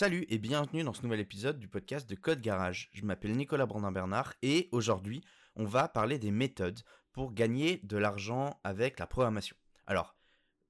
[0.00, 2.88] Salut et bienvenue dans ce nouvel épisode du podcast de Code Garage.
[2.92, 5.24] Je m'appelle Nicolas Brandin-Bernard et aujourd'hui,
[5.56, 6.78] on va parler des méthodes
[7.10, 9.56] pour gagner de l'argent avec la programmation.
[9.88, 10.14] Alors,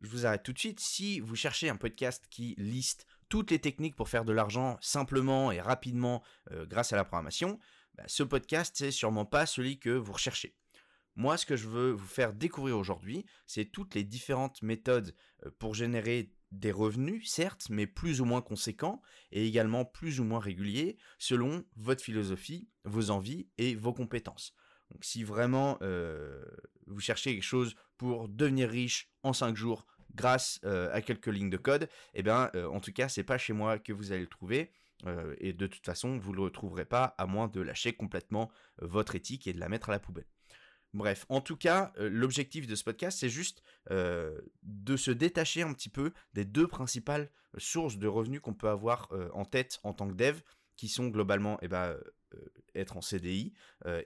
[0.01, 0.81] je vous arrête tout de suite.
[0.81, 5.53] Si vous cherchez un podcast qui liste toutes les techniques pour faire de l'argent simplement
[5.53, 6.23] et rapidement
[6.53, 7.59] euh, grâce à la programmation,
[7.97, 10.57] bah, ce podcast, c'est sûrement pas celui que vous recherchez.
[11.17, 15.15] Moi, ce que je veux vous faire découvrir aujourd'hui, c'est toutes les différentes méthodes
[15.45, 20.25] euh, pour générer des revenus, certes, mais plus ou moins conséquents et également plus ou
[20.25, 24.55] moins réguliers selon votre philosophie, vos envies et vos compétences.
[24.91, 26.43] Donc si vraiment euh,
[26.87, 31.51] vous cherchez quelque chose pour devenir riche en 5 jours grâce euh, à quelques lignes
[31.51, 34.27] de code, eh bien en tout cas c'est pas chez moi que vous allez le
[34.27, 34.73] trouver.
[35.39, 39.15] et de toute façon, vous ne le retrouverez pas à moins de lâcher complètement votre
[39.15, 40.27] éthique et de la mettre à la poubelle.
[40.95, 45.63] Bref, en tout cas, euh, l'objectif de ce podcast, c'est juste euh, de se détacher
[45.63, 49.81] un petit peu des deux principales sources de revenus qu'on peut avoir euh, en tête
[49.83, 50.41] en tant que dev,
[50.77, 51.99] qui sont globalement eh ben,
[52.77, 53.53] être en CDI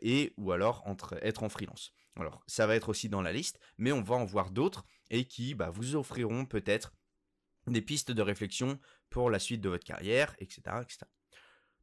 [0.01, 0.87] et ou alors
[1.21, 1.93] être en freelance.
[2.17, 5.27] Alors, ça va être aussi dans la liste, mais on va en voir d'autres et
[5.27, 6.95] qui bah, vous offriront peut-être
[7.67, 10.63] des pistes de réflexion pour la suite de votre carrière, etc.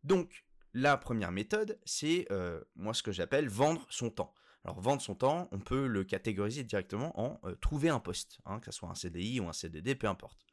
[0.03, 2.27] Donc, la première méthode, c'est
[2.75, 4.33] moi ce que j'appelle vendre son temps.
[4.65, 8.59] Alors vendre son temps, on peut le catégoriser directement en euh, trouver un poste, hein,
[8.59, 10.45] que ce soit un CDI ou un CDD, peu importe.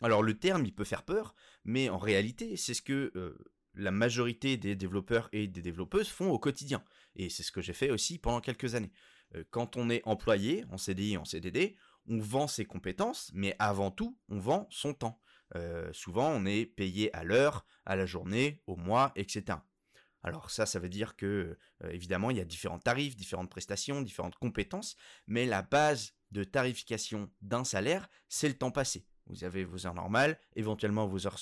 [0.00, 3.38] Alors le terme, il peut faire peur, mais en réalité, c'est ce que euh,
[3.74, 6.82] la majorité des développeurs et des développeuses font au quotidien.
[7.14, 8.92] Et c'est ce que j'ai fait aussi pendant quelques années.
[9.34, 11.76] Euh, quand on est employé, en CDI, en CDD,
[12.08, 15.20] on vend ses compétences, mais avant tout, on vend son temps.
[15.92, 19.58] souvent, on est payé à l'heure, à la journée, au mois, etc.
[20.22, 21.58] Alors ça, ça veut dire que,
[21.90, 27.30] évidemment, il y a différents tarifs, différentes prestations, différentes compétences, mais la base de tarification
[27.40, 29.06] d'un salaire, c'est le temps passé.
[29.26, 31.38] Vous avez vos heures normales, éventuellement vos heures,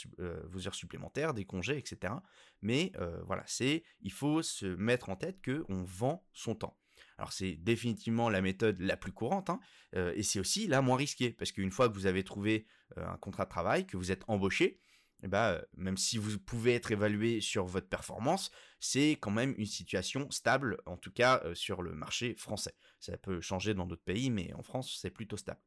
[0.74, 2.14] supplémentaires, des congés, etc.
[2.62, 2.92] Mais
[3.26, 6.78] voilà, c'est, il faut se mettre en tête que on vend son temps.
[7.18, 9.60] Alors c'est définitivement la méthode la plus courante, hein,
[9.92, 12.66] et c'est aussi la moins risquée, parce qu'une fois que vous avez trouvé
[12.96, 14.80] un contrat de travail, que vous êtes embauché,
[15.22, 18.50] eh ben, même si vous pouvez être évalué sur votre performance,
[18.80, 22.74] c'est quand même une situation stable, en tout cas sur le marché français.
[22.98, 25.60] Ça peut changer dans d'autres pays, mais en France, c'est plutôt stable.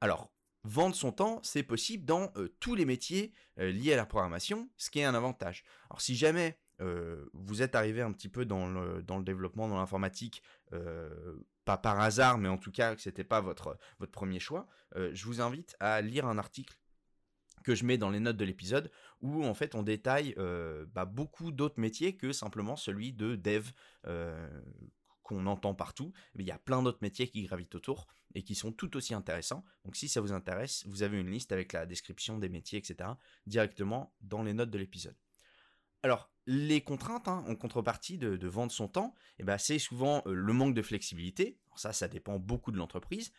[0.00, 0.32] Alors,
[0.64, 4.98] vendre son temps, c'est possible dans tous les métiers liés à la programmation, ce qui
[4.98, 5.64] est un avantage.
[5.88, 6.58] Alors, si jamais
[7.32, 10.42] vous êtes arrivé un petit peu dans le, dans développement, dans l'informatique,
[11.64, 13.78] pas par hasard, mais en tout cas que c'était pas votre
[14.10, 14.66] premier choix,
[14.96, 16.76] je vous invite à lire un article
[17.64, 20.34] que je mets dans les notes de l'épisode, où en fait on détaille
[20.94, 23.70] bah, beaucoup d'autres métiers que simplement celui de dev
[25.24, 26.12] qu'on entend partout.
[26.36, 29.64] Il y a plein d'autres métiers qui gravitent autour et qui sont tout aussi intéressants.
[29.84, 33.10] Donc si ça vous intéresse, vous avez une liste avec la description des métiers, etc.
[33.46, 35.16] directement dans les notes de l'épisode.
[36.02, 40.74] Alors, les contraintes hein, en contrepartie de, vendre son temps, ben, c'est souvent le manque
[40.74, 41.58] de flexibilité.
[41.76, 43.32] ça, ça dépend beaucoup de l'entreprise.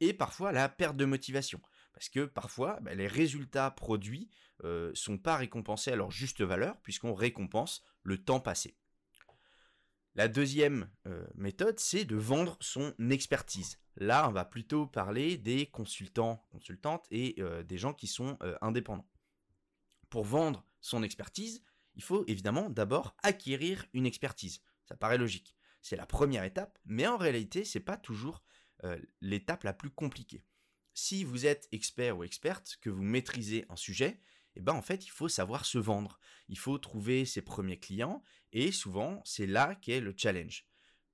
[0.00, 1.60] Et parfois la perte de motivation.
[1.92, 4.30] Parce que parfois, bah, les résultats produits
[4.62, 8.76] ne euh, sont pas récompensés à leur juste valeur, puisqu'on récompense le temps passé.
[10.14, 13.78] La deuxième euh, méthode, c'est de vendre son expertise.
[13.96, 19.08] Là, on va plutôt parler des consultants, consultantes et euh, des gens qui sont indépendants.
[20.08, 21.62] Pour vendre son expertise,
[21.94, 24.62] il faut évidemment d'abord acquérir une expertise.
[24.86, 25.54] Ça paraît logique.
[25.82, 28.42] C'est la première étape, mais en réalité, c'est pas toujours
[29.20, 30.42] l'étape la plus compliquée
[30.94, 34.20] si vous êtes expert ou experte, que vous maîtrisez un sujet,
[34.56, 36.18] eh ben en fait, il faut savoir se vendre.
[36.48, 40.66] Il faut trouver ses premiers clients et souvent, c'est là qu'est le challenge.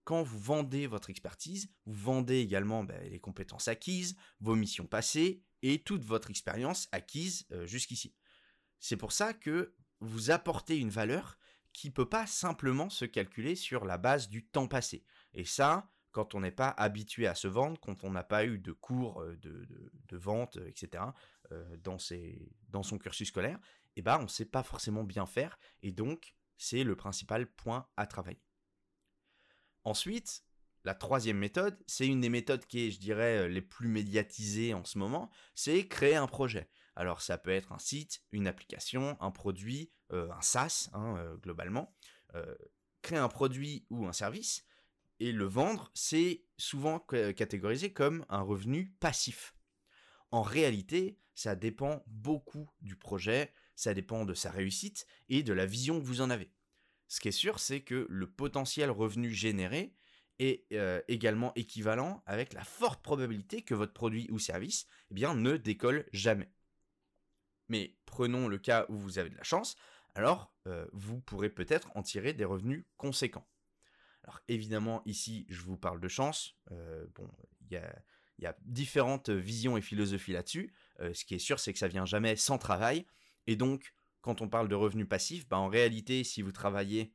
[0.05, 5.43] Quand vous vendez votre expertise, vous vendez également ben, les compétences acquises, vos missions passées
[5.63, 8.15] et toute votre expérience acquise euh, jusqu'ici.
[8.79, 11.39] C'est pour ça que vous apportez une valeur
[11.73, 15.05] qui peut pas simplement se calculer sur la base du temps passé.
[15.35, 18.59] Et ça, quand on n'est pas habitué à se vendre, quand on n'a pas eu
[18.59, 21.05] de cours de, vente, etc.,
[21.85, 21.99] dans,
[22.71, 23.61] dans son cursus scolaire,
[23.97, 27.87] eh ben, on ne sait pas forcément bien faire, et donc c'est le principal point
[27.99, 28.41] à travailler.
[29.85, 30.43] Ensuite,
[30.85, 34.87] la troisième méthode, c'est une des méthodes qui est, je dirais, les plus médiatisées en
[34.87, 36.71] ce moment, c'est créer un projet.
[36.95, 41.95] Alors ça peut être un site, une application, un produit, un SaaS, hein, globalement.
[43.03, 44.65] créer un produit ou un service,
[45.21, 49.55] et le vendre, c'est souvent catégorisé comme un revenu passif.
[50.31, 55.67] En réalité, ça dépend beaucoup du projet, ça dépend de sa réussite et de la
[55.67, 56.51] vision que vous en avez.
[57.09, 59.95] Ce qui est sûr, c'est que le potentiel revenu généré
[60.39, 65.35] est euh, également équivalent avec la forte probabilité que votre produit ou service eh bien,
[65.35, 66.51] ne décolle jamais.
[67.69, 69.77] Mais prenons le cas où vous avez de la chance,
[70.15, 70.53] alors
[70.93, 73.47] vous pourrez peut-être en tirer des revenus conséquents.
[74.27, 76.57] Alors évidemment, ici, je vous parle de chance.
[77.15, 77.31] bon,
[77.71, 77.81] il
[78.39, 80.73] y a, différentes visions et philosophies là-dessus.
[80.99, 83.07] ce qui est sûr, c'est que ça vient jamais sans travail.
[83.47, 87.13] Et donc, quand on parle de revenus passifs, bah, en réalité, si vous travaillez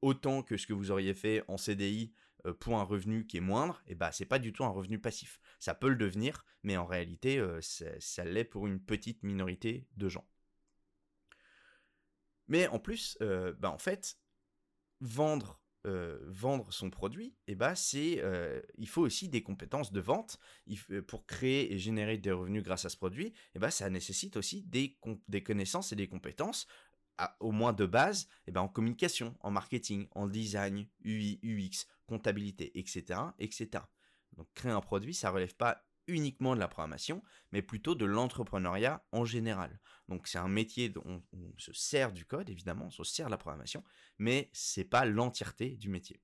[0.00, 2.14] autant que ce que vous auriez fait en CDI
[2.58, 5.40] pour un revenu qui est moindre, et bah c'est pas du tout un revenu passif.
[5.58, 10.26] Ça peut le devenir, mais en réalité, ça l'est pour une petite minorité de gens.
[12.48, 13.18] Mais en plus,
[13.58, 14.18] bah en fait,
[15.00, 18.22] vendre vendre son produit, et bah c'est,
[18.76, 20.38] il faut aussi des compétences de vente.
[21.06, 24.62] pour créer et générer des revenus grâce à ce produit, et bah ça nécessite aussi
[24.62, 24.98] des,
[25.28, 26.66] des connaissances et des compétences,
[27.40, 32.78] au moins de base, et ben en communication, en marketing, en design, UI, UX, comptabilité,
[32.78, 33.84] etc., etc.
[34.36, 37.22] Donc créer un produit, ça relève pas uniquement de la programmation,
[37.52, 39.80] mais plutôt de l'entrepreneuriat en général.
[40.08, 43.30] Donc c'est un métier dont on, se sert du code, évidemment, on se sert de
[43.30, 43.84] la programmation,
[44.18, 46.20] mais c'est pas l'entièreté du métier.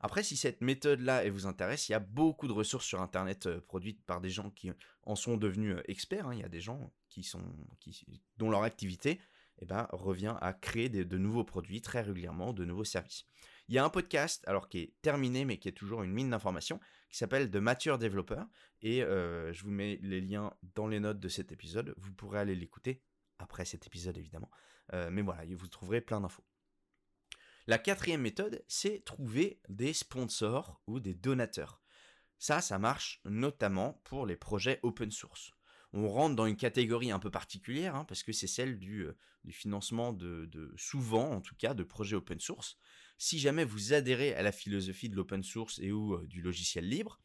[0.00, 3.60] Après, si cette méthode-là vous intéresse, il y a beaucoup de ressources sur Internet euh,
[3.62, 4.70] produites par des gens qui
[5.04, 6.26] en sont devenus euh, experts.
[6.26, 6.34] Hein.
[6.34, 7.42] Il y a des gens qui sont,
[7.80, 8.04] qui,
[8.36, 9.18] dont leur activité
[9.60, 13.24] eh ben, revient à créer de nouveaux produits très régulièrement, de nouveaux services.
[13.68, 16.30] Il y a un podcast, alors qui est terminé, mais qui est toujours une mine
[16.30, 16.80] d'informations,
[17.14, 18.42] qui s'appelle The Mature Developer.
[18.82, 21.94] Et euh, je vous mets les liens dans les notes de cet épisode.
[21.96, 23.04] Vous pourrez aller l'écouter
[23.38, 24.50] après cet épisode, évidemment.
[24.94, 26.42] Euh, mais voilà, vous trouverez plein d'infos.
[27.68, 31.80] La quatrième méthode, c'est trouver des sponsors ou des donateurs.
[32.40, 35.52] Ça, ça marche notamment pour les projets open source.
[35.96, 39.16] On rentre dans une catégorie un peu particulière, hein, parce que c'est celle du, euh,
[39.50, 42.76] financement de, souvent, en tout cas, de projets open source
[43.16, 46.88] si jamais vous adhérez à la philosophie de l'open source et ou euh, du logiciel
[46.88, 47.20] libre,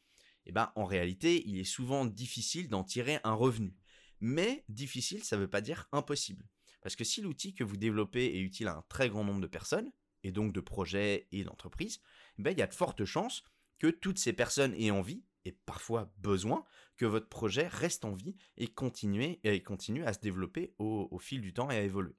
[0.45, 3.75] eh ben, en réalité, il est souvent difficile d'en tirer un revenu.
[4.19, 6.47] Mais difficile, ça ne veut pas dire impossible.
[6.81, 9.47] Parce que si l'outil que vous développez est utile à un très grand nombre de
[9.47, 9.91] personnes,
[10.23, 12.01] et donc de projets et d'entreprises,
[12.37, 13.43] eh ben, il y a de fortes chances
[13.79, 16.65] que toutes ces personnes aient envie, et parfois besoin,
[16.97, 21.41] que votre projet reste en vie et continue, et continue à se développer au fil
[21.41, 22.15] du temps et à évoluer.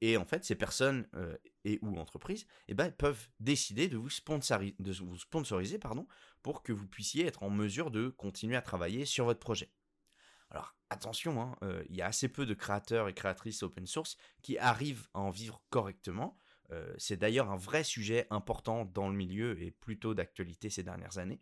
[0.00, 4.10] Et en fait, ces personnes euh, et ou entreprises eh ben, peuvent décider de vous,
[4.10, 6.06] sponsoriser, de vous sponsoriser pardon,
[6.42, 9.72] pour que vous puissiez être en mesure de continuer à travailler sur votre projet.
[10.50, 14.16] Alors attention, hein, euh, il y a assez peu de créateurs et créatrices open source
[14.40, 16.38] qui arrivent à en vivre correctement.
[16.70, 21.18] Euh, c'est d'ailleurs un vrai sujet important dans le milieu et plutôt d'actualité ces dernières
[21.18, 21.40] années.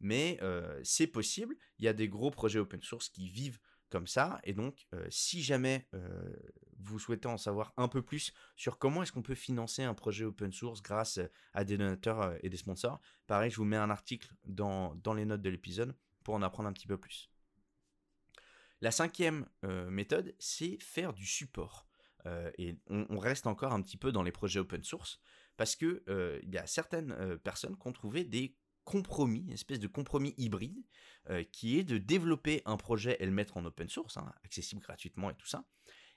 [0.00, 0.38] Mais
[0.82, 3.58] c'est possible, il y a des gros projets open source qui vivent
[3.90, 4.40] comme ça.
[4.42, 5.88] Et donc, si jamais
[6.78, 10.24] vous souhaitez en savoir un peu plus sur comment est-ce qu'on peut financer un projet
[10.24, 11.20] open source grâce
[11.52, 15.42] à des donateurs et des sponsors, pareil, je vous mets un article dans, les notes
[15.42, 17.30] de l'épisode pour en apprendre un petit peu plus.
[18.80, 19.46] La cinquième
[19.88, 21.86] méthode, c'est faire du support.
[22.58, 25.20] et on, reste encore un petit peu dans les projets open source
[25.56, 26.02] parce que
[26.42, 30.84] il y a certaines personnes qui ont trouvé des compromis, une espèce de compromis hybride,
[31.52, 35.30] qui est de développer un projet et le mettre en open source, hein, accessible gratuitement
[35.30, 35.64] et tout ça,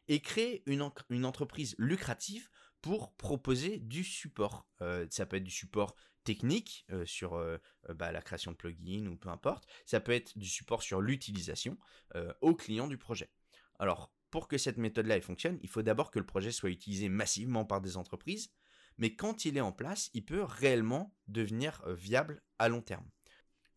[0.07, 0.81] et créer une,
[1.25, 2.49] entreprise lucrative
[2.81, 4.67] pour proposer du support.
[4.81, 7.57] Euh, ça peut être du support technique euh, sur euh,
[7.95, 9.67] bah, la création de plugins ou peu importe.
[9.85, 11.77] Ça peut être du support sur l'utilisation
[12.41, 13.29] aux clients du projet.
[13.79, 17.65] Alors, pour que cette méthode-là fonctionne, il faut d'abord que le projet soit utilisé massivement
[17.65, 18.49] par des entreprises,
[18.97, 23.05] mais quand il est en place, il peut réellement devenir viable à long terme.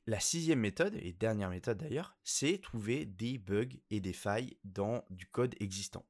[0.07, 5.05] La sixième méthode, et dernière méthode d'ailleurs, c'est trouver des bugs et des failles dans
[5.11, 6.07] du code existant.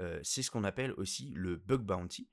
[0.00, 2.28] Euh, c'est ce qu'on appelle aussi le bug bounty.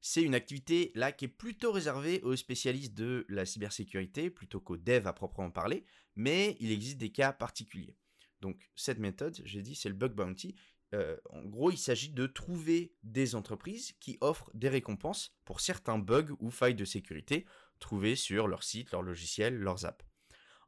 [0.00, 4.76] C'est une activité là qui est plutôt réservée aux spécialistes de la cybersécurité plutôt qu'aux
[4.76, 5.84] devs à proprement parler,
[6.16, 7.96] mais il existe des cas particuliers.
[8.40, 10.54] Donc cette méthode, j'ai dit, c'est le bug bounty.
[10.94, 15.98] Euh, en gros, il s'agit de trouver des entreprises qui offrent des récompenses pour certains
[15.98, 17.44] bugs ou failles de sécurité
[17.78, 20.04] trouvés sur leur site, leur logiciel, leurs apps.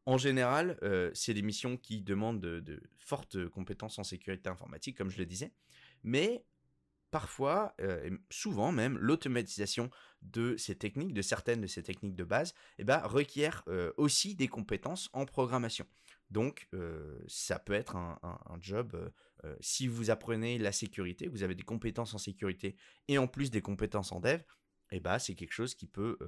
[0.07, 5.11] En général, euh, c'est des missions qui demandent de, fortes compétences en sécurité informatique, comme
[5.11, 5.53] je le disais
[6.03, 6.45] mais
[7.11, 9.91] parfois, euh, souvent même, l'automatisation
[10.23, 14.35] de ces techniques, de certaines de ces techniques de base, eh ben, requiert euh, aussi
[14.35, 15.87] des compétences en programmation.
[16.31, 16.69] Donc,
[17.27, 18.19] ça peut être un,
[18.61, 19.13] job,
[19.59, 22.77] si vous apprenez la sécurité, vous avez des compétences en sécurité
[23.09, 24.41] et en plus des compétences en dev,
[24.91, 26.19] eh ben, c'est quelque chose qui peut,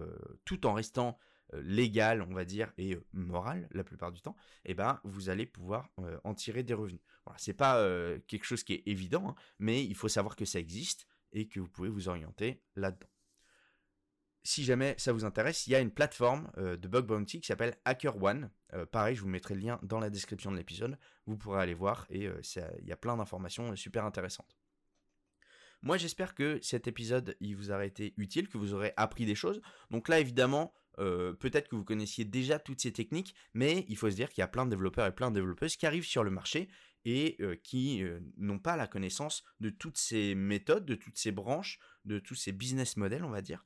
[0.45, 1.19] tout en restant
[1.55, 5.91] légal, on va dire, et moral la plupart du temps, eh ben, vous allez pouvoir
[6.25, 7.01] en tirer des revenus.
[7.25, 7.83] Voilà, c'est pas
[8.27, 11.61] quelque chose qui est évident, hein, mais il faut savoir que ça existe et que
[11.61, 13.09] vous pouvez vous orienter là-dedans.
[14.45, 17.77] si jamais ça vous intéresse, il y a une plateforme de bug bounty qui s'appelle
[17.85, 18.51] HackerOne.
[18.91, 20.99] pareil, je vous mettrai le lien dans la description de l'épisode.
[21.27, 24.57] Vous pourrez aller voir et il y a plein d'informations super intéressantes.
[25.83, 29.35] Moi, j'espère que cet épisode, il vous aura été utile, que vous aurez appris des
[29.35, 29.61] choses.
[29.91, 34.11] Donc là, évidemment, euh, peut-être que vous connaissiez déjà toutes ces techniques, mais il faut
[34.11, 36.23] se dire qu'il y a plein de développeurs et plein de développeuses qui arrivent sur
[36.23, 36.69] le marché
[37.05, 41.33] et euh, qui euh, n'ont pas la connaissance de toutes ces méthodes, de toutes ces
[41.33, 43.65] branches, de tous ces business models, on va dire,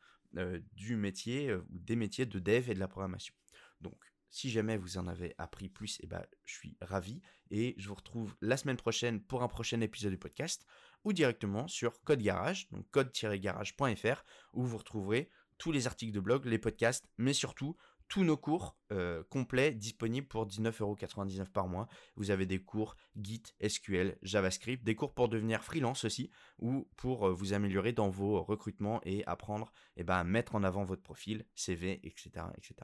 [0.75, 3.35] du métier ou des métiers de dev et de la programmation.
[3.81, 3.97] Donc,
[4.37, 7.95] si jamais vous en avez appris plus, eh ben, je suis ravi et je vous
[7.95, 10.67] retrouve la semaine prochaine pour un prochain épisode du podcast
[11.05, 16.45] ou directement sur Code Garage, donc code-garage.fr, où vous retrouverez tous les articles de blog,
[16.45, 17.79] les podcasts, mais surtout
[18.09, 21.89] tous nos cours euh, complets disponibles pour 19,99€ par mois.
[22.17, 27.27] Vous avez des cours Git, SQL, JavaScript, des cours pour devenir freelance aussi, ou pour
[27.27, 31.03] euh, vous améliorer dans vos recrutements et apprendre eh ben, à mettre en avant votre
[31.03, 32.75] profil, CV, etc., etc.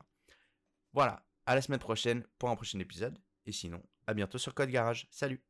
[0.95, 4.71] Voilà, à la semaine prochaine pour un prochain épisode, et sinon, à bientôt sur Code
[4.71, 5.07] Garage.
[5.11, 5.43] Salut